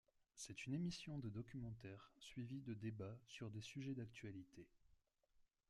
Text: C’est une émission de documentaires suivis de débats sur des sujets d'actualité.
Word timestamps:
C’est 0.33 0.65
une 0.65 0.73
émission 0.73 1.19
de 1.19 1.29
documentaires 1.29 2.09
suivis 2.17 2.61
de 2.63 2.73
débats 2.73 3.19
sur 3.27 3.51
des 3.51 3.61
sujets 3.61 3.93
d'actualité. 3.93 4.65